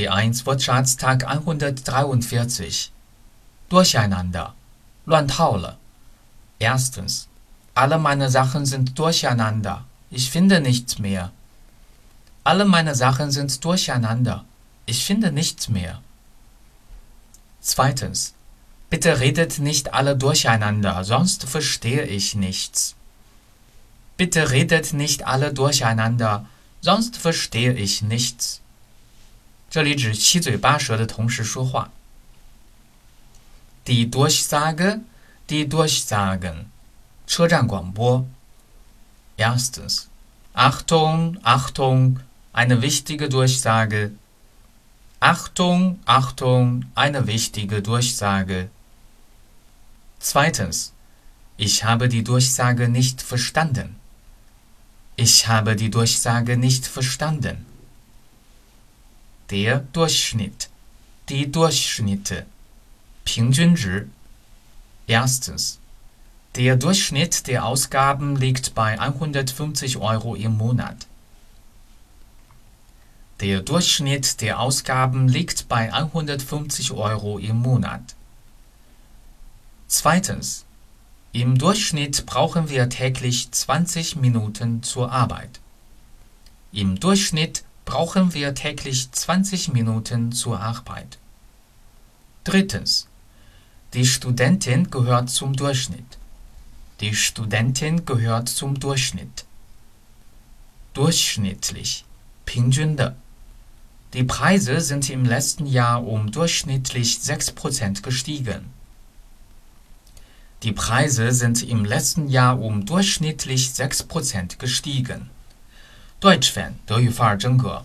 [0.00, 2.91] B1 Wortschatztag 143.
[3.69, 4.53] Durcheinander.
[5.05, 5.77] 乱套了.
[6.59, 7.27] Erstens.
[7.73, 9.85] Alle meine Sachen sind durcheinander.
[10.09, 11.31] Ich finde nichts mehr.
[12.43, 14.45] Alle meine Sachen sind durcheinander.
[14.85, 16.01] Ich finde nichts mehr.
[17.61, 18.33] Zweitens.
[18.89, 22.95] Bitte redet nicht alle durcheinander, sonst verstehe ich nichts.
[24.17, 26.45] Bitte redet nicht alle durcheinander,
[26.81, 28.59] sonst verstehe ich nichts.
[29.70, 31.90] 这里指七嘴八舌的同时说话。
[33.84, 35.00] Die Durchsage,
[35.48, 36.66] die Durchsagen.
[37.26, 38.26] 车站广播。
[39.36, 40.08] Erstens.
[40.54, 42.20] Achtung, Achtung,
[42.52, 44.12] eine wichtige Durchsage.
[45.20, 48.70] Achtung, Achtung, eine wichtige Durchsage.
[50.18, 50.92] Zweitens.
[51.58, 53.96] Ich habe die Durchsage nicht verstanden.
[55.16, 57.64] Ich habe die Durchsage nicht verstanden.
[59.50, 60.68] Der Durchschnitt.
[61.28, 62.46] Die Durchschnitte.
[63.24, 64.08] 平均值.
[65.06, 65.78] Erstens.
[66.54, 71.06] Der Durchschnitt der Ausgaben liegt bei 150 Euro im Monat.
[73.40, 78.14] Der Durchschnitt der Ausgaben liegt bei 150 Euro im Monat.
[79.88, 80.64] Zweitens.
[81.32, 85.60] Im Durchschnitt brauchen wir täglich 20 Minuten zur Arbeit.
[86.72, 91.18] Im Durchschnitt brauchen wir täglich 20 Minuten zur Arbeit.
[92.44, 93.08] Drittens.
[93.94, 96.18] Die Studentin gehört zum Durchschnitt.
[97.00, 99.44] Die Studentin gehört zum Durchschnitt.
[100.94, 102.04] Durchschnittlich.
[102.46, 103.16] 平均的.
[104.14, 108.66] Die Preise sind im letzten Jahr um durchschnittlich 6% gestiegen.
[110.62, 115.28] Die Preise sind im letzten Jahr um durchschnittlich 6% gestiegen.
[116.21, 117.83] Deutsch Fan 德语范儿真格